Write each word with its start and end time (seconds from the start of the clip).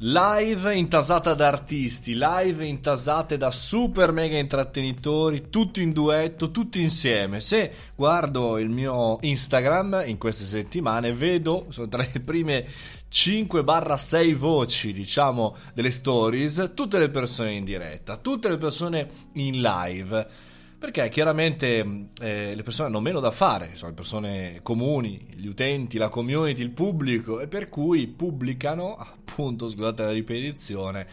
Live 0.00 0.76
intasata 0.76 1.34
da 1.34 1.48
artisti, 1.48 2.14
live 2.14 2.64
intasate 2.64 3.36
da 3.36 3.50
super 3.50 4.12
mega 4.12 4.38
intrattenitori, 4.38 5.50
tutti 5.50 5.82
in 5.82 5.92
duetto, 5.92 6.52
tutti 6.52 6.80
insieme. 6.80 7.40
Se 7.40 7.72
guardo 7.96 8.58
il 8.58 8.68
mio 8.68 9.18
Instagram 9.22 10.04
in 10.06 10.16
queste 10.16 10.44
settimane, 10.44 11.12
vedo, 11.12 11.66
sono 11.70 11.88
tra 11.88 12.06
le 12.12 12.20
prime 12.20 12.64
5-6 13.10 14.34
voci, 14.36 14.92
diciamo, 14.92 15.56
delle 15.74 15.90
stories, 15.90 16.70
tutte 16.76 17.00
le 17.00 17.08
persone 17.08 17.54
in 17.54 17.64
diretta, 17.64 18.18
tutte 18.18 18.48
le 18.48 18.56
persone 18.56 19.10
in 19.32 19.60
live 19.60 20.26
perché 20.78 21.08
chiaramente 21.08 22.08
eh, 22.20 22.54
le 22.54 22.62
persone 22.62 22.88
hanno 22.88 23.00
meno 23.00 23.18
da 23.18 23.32
fare, 23.32 23.70
sono 23.74 23.90
le 23.90 23.96
persone 23.96 24.60
comuni, 24.62 25.26
gli 25.34 25.48
utenti, 25.48 25.98
la 25.98 26.08
community, 26.08 26.62
il 26.62 26.70
pubblico, 26.70 27.40
e 27.40 27.48
per 27.48 27.68
cui 27.68 28.06
pubblicano, 28.06 28.94
appunto, 28.96 29.68
scusate 29.68 30.04
la 30.04 30.12
ripetizione, 30.12 31.06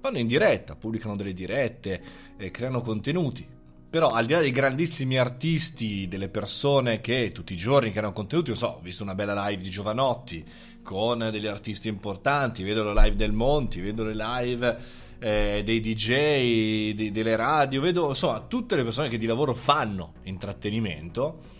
vanno 0.00 0.18
in 0.18 0.26
diretta, 0.26 0.74
pubblicano 0.74 1.16
delle 1.16 1.34
dirette, 1.34 2.02
eh, 2.38 2.50
creano 2.50 2.80
contenuti. 2.80 3.46
Però 3.90 4.10
al 4.10 4.24
di 4.24 4.34
là 4.34 4.40
dei 4.40 4.52
grandissimi 4.52 5.18
artisti, 5.18 6.06
delle 6.06 6.28
persone 6.28 7.00
che 7.00 7.32
tutti 7.34 7.54
i 7.54 7.56
giorni 7.56 7.90
creano 7.90 8.12
contenuti, 8.12 8.50
non 8.50 8.58
so, 8.58 8.68
ho 8.68 8.80
visto 8.80 9.02
una 9.02 9.16
bella 9.16 9.48
live 9.48 9.60
di 9.60 9.68
Giovanotti 9.68 10.44
con 10.80 11.18
degli 11.32 11.48
artisti 11.48 11.88
importanti, 11.88 12.62
vedo 12.62 12.84
la 12.84 13.02
live 13.02 13.16
del 13.16 13.32
Monti, 13.32 13.80
vedo 13.80 14.04
le 14.04 14.14
live 14.14 14.78
eh, 15.18 15.62
dei 15.64 15.80
DJ, 15.80 16.94
di, 16.94 17.10
delle 17.10 17.34
radio, 17.34 17.80
vedo 17.80 18.06
insomma 18.10 18.38
tutte 18.42 18.76
le 18.76 18.84
persone 18.84 19.08
che 19.08 19.18
di 19.18 19.26
lavoro 19.26 19.54
fanno 19.54 20.12
intrattenimento. 20.22 21.58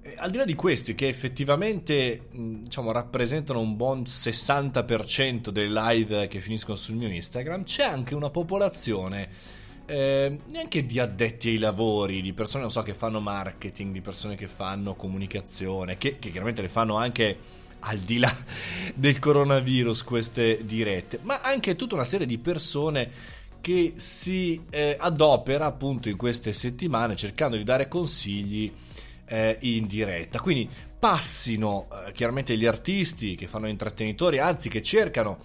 E 0.00 0.14
al 0.16 0.30
di 0.30 0.38
là 0.38 0.46
di 0.46 0.54
questi 0.54 0.94
che 0.94 1.08
effettivamente 1.08 2.28
diciamo, 2.32 2.90
rappresentano 2.90 3.60
un 3.60 3.76
buon 3.76 4.04
60% 4.04 5.50
delle 5.50 5.68
live 5.68 6.26
che 6.26 6.40
finiscono 6.40 6.78
sul 6.78 6.94
mio 6.94 7.08
Instagram, 7.08 7.64
c'è 7.64 7.84
anche 7.84 8.14
una 8.14 8.30
popolazione 8.30 9.58
eh, 9.90 10.38
neanche 10.46 10.86
di 10.86 11.00
addetti 11.00 11.48
ai 11.48 11.58
lavori, 11.58 12.22
di 12.22 12.32
persone 12.32 12.70
so, 12.70 12.82
che 12.82 12.94
fanno 12.94 13.18
marketing, 13.18 13.92
di 13.92 14.00
persone 14.00 14.36
che 14.36 14.46
fanno 14.46 14.94
comunicazione, 14.94 15.98
che, 15.98 16.18
che 16.20 16.30
chiaramente 16.30 16.62
le 16.62 16.68
fanno 16.68 16.96
anche 16.96 17.36
al 17.80 17.98
di 17.98 18.18
là 18.18 18.32
del 18.94 19.18
coronavirus 19.18 20.04
queste 20.04 20.64
dirette, 20.64 21.18
ma 21.22 21.40
anche 21.40 21.74
tutta 21.74 21.96
una 21.96 22.04
serie 22.04 22.26
di 22.26 22.38
persone 22.38 23.10
che 23.60 23.94
si 23.96 24.62
eh, 24.70 24.96
adopera 24.96 25.66
appunto 25.66 26.08
in 26.08 26.16
queste 26.16 26.52
settimane 26.52 27.16
cercando 27.16 27.56
di 27.56 27.64
dare 27.64 27.88
consigli 27.88 28.72
eh, 29.26 29.56
in 29.62 29.88
diretta. 29.88 30.38
Quindi 30.38 30.68
passino 31.00 31.88
eh, 32.06 32.12
chiaramente 32.12 32.56
gli 32.56 32.64
artisti 32.64 33.34
che 33.34 33.48
fanno 33.48 33.66
intrattenitori, 33.66 34.38
anzi 34.38 34.68
che 34.68 34.82
cercano 34.82 35.38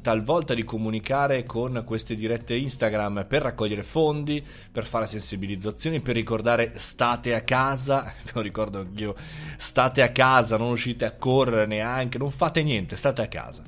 talvolta 0.00 0.54
di 0.54 0.64
comunicare 0.64 1.44
con 1.44 1.82
queste 1.86 2.14
dirette 2.14 2.56
Instagram 2.56 3.26
per 3.28 3.42
raccogliere 3.42 3.82
fondi, 3.82 4.42
per 4.70 4.86
fare 4.86 5.06
sensibilizzazioni, 5.06 6.00
per 6.00 6.14
ricordare 6.14 6.72
state 6.76 7.34
a 7.34 7.42
casa, 7.42 8.14
lo 8.32 8.40
ricordo 8.40 8.80
anch'io, 8.80 9.14
state 9.56 10.02
a 10.02 10.10
casa, 10.10 10.56
non 10.56 10.70
uscite 10.70 11.04
a 11.04 11.12
correre 11.12 11.66
neanche, 11.66 12.18
non 12.18 12.30
fate 12.30 12.62
niente, 12.62 12.96
state 12.96 13.22
a 13.22 13.28
casa. 13.28 13.62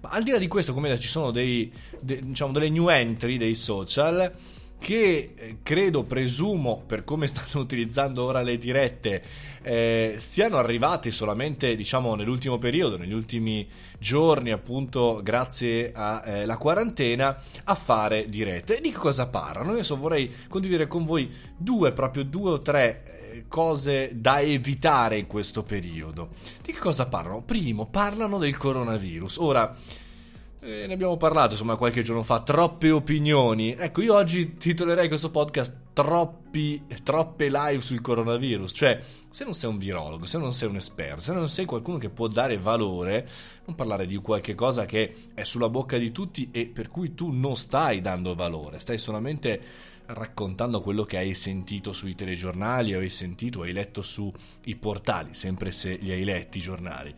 Ma 0.00 0.10
al 0.10 0.22
di 0.22 0.30
là 0.30 0.38
di 0.38 0.48
questo, 0.48 0.72
come 0.72 0.98
ci 0.98 1.08
sono 1.08 1.30
dei, 1.30 1.72
de, 2.00 2.20
diciamo, 2.24 2.52
delle 2.52 2.70
new 2.70 2.88
entry 2.88 3.36
dei 3.36 3.54
social 3.54 4.32
che 4.78 5.34
eh, 5.34 5.56
credo, 5.62 6.04
presumo, 6.04 6.82
per 6.86 7.04
come 7.04 7.26
stanno 7.26 7.62
utilizzando 7.62 8.24
ora 8.24 8.42
le 8.42 8.56
dirette, 8.58 9.22
eh, 9.62 10.14
siano 10.18 10.56
arrivati 10.56 11.10
solamente, 11.10 11.74
diciamo, 11.74 12.14
nell'ultimo 12.14 12.58
periodo, 12.58 12.96
negli 12.96 13.12
ultimi 13.12 13.68
giorni, 13.98 14.50
appunto, 14.50 15.20
grazie 15.22 15.92
alla 15.92 16.54
eh, 16.54 16.56
quarantena, 16.56 17.42
a 17.64 17.74
fare 17.74 18.28
dirette. 18.28 18.80
Di 18.80 18.90
che 18.90 18.98
cosa 18.98 19.26
parlano? 19.26 19.72
Adesso 19.72 19.96
vorrei 19.96 20.32
condividere 20.48 20.88
con 20.88 21.04
voi 21.04 21.30
due, 21.56 21.92
proprio 21.92 22.24
due 22.24 22.52
o 22.52 22.58
tre 22.60 23.02
eh, 23.32 23.44
cose 23.48 24.12
da 24.14 24.40
evitare 24.40 25.18
in 25.18 25.26
questo 25.26 25.62
periodo. 25.62 26.28
Di 26.62 26.72
che 26.72 26.78
cosa 26.78 27.08
parlano? 27.08 27.42
Primo, 27.42 27.86
parlano 27.86 28.38
del 28.38 28.56
coronavirus. 28.56 29.36
Ora, 29.38 29.74
eh, 30.60 30.86
ne 30.86 30.92
abbiamo 30.92 31.16
parlato 31.16 31.52
insomma 31.52 31.76
qualche 31.76 32.02
giorno 32.02 32.22
fa, 32.22 32.40
troppe 32.40 32.90
opinioni. 32.90 33.74
Ecco, 33.78 34.02
io 34.02 34.14
oggi 34.14 34.56
titolerei 34.56 35.06
questo 35.08 35.30
podcast 35.30 35.72
troppi, 35.92 36.84
troppe 37.02 37.48
live 37.48 37.80
sul 37.80 38.00
coronavirus. 38.00 38.72
Cioè, 38.74 39.00
se 39.30 39.44
non 39.44 39.54
sei 39.54 39.70
un 39.70 39.78
virologo, 39.78 40.26
se 40.26 40.38
non 40.38 40.52
sei 40.52 40.68
un 40.68 40.76
esperto, 40.76 41.20
se 41.20 41.32
non 41.32 41.48
sei 41.48 41.64
qualcuno 41.64 41.98
che 41.98 42.10
può 42.10 42.26
dare 42.26 42.58
valore, 42.58 43.28
non 43.66 43.76
parlare 43.76 44.06
di 44.06 44.16
qualche 44.16 44.54
cosa 44.54 44.84
che 44.84 45.14
è 45.34 45.44
sulla 45.44 45.68
bocca 45.68 45.96
di 45.96 46.10
tutti 46.10 46.48
e 46.50 46.66
per 46.66 46.88
cui 46.88 47.14
tu 47.14 47.30
non 47.30 47.56
stai 47.56 48.00
dando 48.00 48.34
valore, 48.34 48.80
stai 48.80 48.98
solamente 48.98 49.60
raccontando 50.06 50.80
quello 50.80 51.04
che 51.04 51.18
hai 51.18 51.34
sentito 51.34 51.92
sui 51.92 52.14
telegiornali 52.14 52.94
o 52.94 52.98
hai 52.98 53.10
sentito 53.10 53.60
o 53.60 53.62
hai 53.62 53.72
letto 53.72 54.02
sui 54.02 54.32
portali, 54.78 55.34
sempre 55.34 55.70
se 55.70 55.96
li 55.96 56.10
hai 56.10 56.24
letti 56.24 56.58
i 56.58 56.62
giornali. 56.62 57.14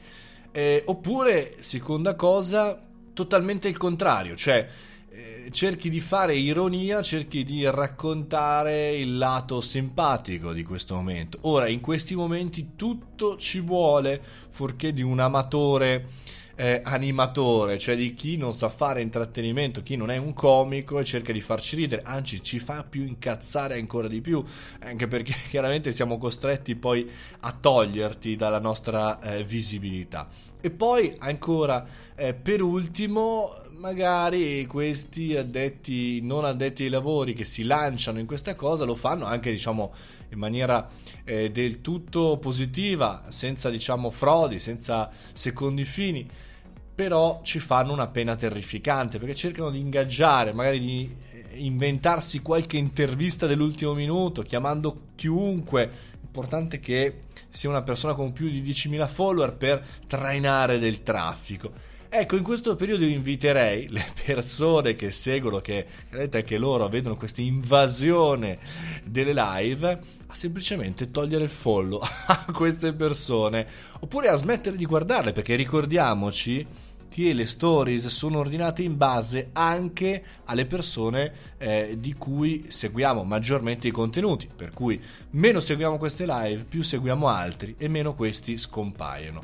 Eh, 0.53 0.83
oppure, 0.87 1.57
seconda 1.61 2.17
cosa, 2.17 2.90
totalmente 3.12 3.69
il 3.69 3.76
contrario, 3.76 4.37
cioè 4.37 4.66
eh, 5.10 5.48
cerchi 5.50 5.91
di 5.91 6.00
fare 6.00 6.37
ironia, 6.37 7.03
cerchi 7.03 7.43
di 7.43 7.69
raccontare 7.69 8.97
il 8.97 9.19
lato 9.19 9.60
simpatico 9.60 10.53
di 10.53 10.62
questo 10.62 10.94
momento. 10.94 11.38
Ora, 11.43 11.69
in 11.69 11.81
questi 11.81 12.15
momenti 12.15 12.71
tutto 12.76 13.37
ci 13.37 13.60
vuole, 13.60 14.22
fuorché 14.50 14.93
di 14.93 15.03
un 15.03 15.19
amatore 15.19 16.06
eh, 16.60 16.82
animatore, 16.84 17.78
cioè 17.78 17.97
di 17.97 18.12
chi 18.12 18.37
non 18.37 18.53
sa 18.53 18.69
fare 18.69 19.00
intrattenimento, 19.00 19.81
chi 19.81 19.97
non 19.97 20.10
è 20.10 20.19
un 20.19 20.34
comico 20.34 20.98
e 20.98 21.04
cerca 21.04 21.32
di 21.32 21.41
farci 21.41 21.75
ridere, 21.75 22.03
anzi 22.04 22.43
ci 22.43 22.59
fa 22.59 22.84
più 22.84 23.03
incazzare 23.06 23.78
ancora 23.78 24.09
di 24.09 24.21
più, 24.21 24.44
anche 24.81 25.06
perché 25.06 25.34
chiaramente 25.48 25.91
siamo 25.91 26.19
costretti 26.19 26.76
poi 26.76 27.10
a 27.41 27.53
toglierti 27.59 28.37
dalla 28.37 28.59
nostra 28.59 29.19
eh, 29.21 29.43
visibilità. 29.43 30.28
E 30.60 30.69
poi 30.69 31.15
ancora, 31.21 31.87
eh, 32.15 32.34
per 32.34 32.60
ultimo, 32.60 33.56
magari 33.78 34.66
questi 34.66 35.34
addetti, 35.34 36.21
non 36.21 36.44
addetti 36.44 36.82
ai 36.82 36.91
lavori 36.91 37.32
che 37.32 37.44
si 37.44 37.65
lanciano 37.65 38.19
in 38.19 38.27
questa 38.27 38.54
cosa 38.54 38.84
lo 38.84 38.94
fanno 38.94 39.25
anche 39.25 39.50
diciamo 39.50 39.94
in 40.28 40.38
maniera 40.38 40.87
eh, 41.25 41.50
del 41.50 41.81
tutto 41.81 42.37
positiva, 42.37 43.25
senza 43.28 43.71
diciamo 43.71 44.10
frodi, 44.10 44.59
senza 44.59 45.09
secondi 45.32 45.87
fini 45.87 46.28
però 47.00 47.41
ci 47.43 47.61
fanno 47.61 47.94
una 47.94 48.09
pena 48.09 48.37
terrificante 48.37 49.19
perché 49.19 49.34
cercano 49.34 49.71
di 49.71 49.81
ingaggiare, 49.81 50.53
magari 50.53 50.78
di 50.78 51.16
eh, 51.33 51.56
inventarsi 51.61 52.43
qualche 52.43 52.77
intervista 52.77 53.47
dell'ultimo 53.47 53.94
minuto, 53.94 54.43
chiamando 54.43 55.05
chiunque. 55.15 55.91
Importante 56.21 56.78
che 56.78 57.22
sia 57.49 57.71
una 57.71 57.81
persona 57.83 58.12
con 58.12 58.34
più 58.34 58.50
di 58.50 58.60
10.000 58.60 59.09
follower 59.09 59.55
per 59.55 59.83
trainare 60.06 60.78
del 60.78 61.03
traffico. 61.03 61.72
Ecco, 62.10 62.37
in 62.37 62.43
questo 62.43 62.77
periodo 62.77 63.06
inviterei 63.06 63.89
le 63.89 64.05
persone 64.22 64.94
che 64.94 65.10
seguono, 65.10 65.60
che 65.60 65.87
vedete 66.10 66.37
anche 66.37 66.59
loro 66.59 66.87
vedono 66.89 67.16
questa 67.16 67.41
invasione 67.41 68.59
delle 69.05 69.33
live, 69.33 69.89
a 70.27 70.34
semplicemente 70.34 71.06
togliere 71.06 71.44
il 71.44 71.49
follow 71.49 71.99
a 72.27 72.44
queste 72.53 72.93
persone, 72.93 73.66
oppure 74.00 74.28
a 74.28 74.34
smettere 74.34 74.77
di 74.77 74.84
guardarle, 74.84 75.33
perché 75.33 75.55
ricordiamoci 75.55 76.89
che 77.10 77.34
le 77.34 77.44
stories 77.44 78.06
sono 78.06 78.38
ordinate 78.38 78.82
in 78.82 78.97
base 78.97 79.50
anche 79.53 80.22
alle 80.44 80.65
persone 80.65 81.32
eh, 81.59 81.97
di 81.98 82.15
cui 82.15 82.66
seguiamo 82.69 83.25
maggiormente 83.25 83.88
i 83.88 83.91
contenuti, 83.91 84.48
per 84.54 84.72
cui 84.72 84.98
meno 85.31 85.60
seguiamo 85.60 85.98
queste 85.98 86.25
live, 86.25 86.65
più 86.65 86.82
seguiamo 86.82 87.28
altri 87.28 87.75
e 87.76 87.88
meno 87.88 88.15
questi 88.15 88.56
scompaiono. 88.56 89.43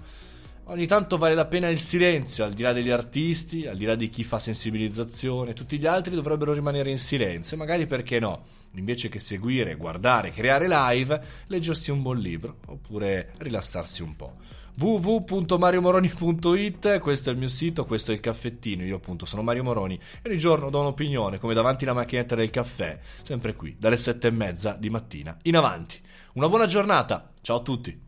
Ogni 0.68 0.86
tanto 0.86 1.16
vale 1.16 1.34
la 1.34 1.44
pena 1.44 1.68
il 1.68 1.78
silenzio, 1.78 2.44
al 2.44 2.52
di 2.52 2.62
là 2.62 2.72
degli 2.72 2.90
artisti, 2.90 3.66
al 3.66 3.76
di 3.76 3.84
là 3.84 3.94
di 3.94 4.08
chi 4.08 4.24
fa 4.24 4.38
sensibilizzazione, 4.38 5.52
tutti 5.52 5.78
gli 5.78 5.86
altri 5.86 6.14
dovrebbero 6.14 6.52
rimanere 6.52 6.90
in 6.90 6.98
silenzio, 6.98 7.56
magari 7.56 7.86
perché 7.86 8.18
no? 8.18 8.42
Invece 8.78 9.08
che 9.08 9.18
seguire, 9.18 9.76
guardare, 9.76 10.30
creare 10.30 10.68
live, 10.68 11.22
leggersi 11.46 11.90
un 11.90 12.02
buon 12.02 12.18
libro 12.18 12.58
oppure 12.66 13.32
rilassarsi 13.38 14.02
un 14.02 14.14
po' 14.16 14.36
www.mariomoroni.it, 14.78 16.98
questo 16.98 17.30
è 17.30 17.32
il 17.32 17.38
mio 17.38 17.48
sito, 17.48 17.86
questo 17.86 18.10
è 18.10 18.14
il 18.14 18.20
caffettino, 18.20 18.84
io 18.84 18.96
appunto 18.96 19.24
sono 19.24 19.40
Mario 19.42 19.64
Moroni 19.64 19.98
e 20.22 20.28
ogni 20.28 20.36
giorno 20.36 20.68
do 20.68 20.80
un'opinione 20.80 21.38
come 21.38 21.54
davanti 21.54 21.84
alla 21.84 21.94
macchinetta 21.94 22.34
del 22.34 22.50
caffè, 22.50 22.98
sempre 23.22 23.54
qui, 23.54 23.74
dalle 23.78 23.96
sette 23.96 24.28
e 24.28 24.32
mezza 24.32 24.76
di 24.78 24.90
mattina 24.90 25.34
in 25.44 25.56
avanti. 25.56 25.98
Una 26.34 26.50
buona 26.50 26.66
giornata, 26.66 27.32
ciao 27.40 27.56
a 27.56 27.62
tutti! 27.62 28.05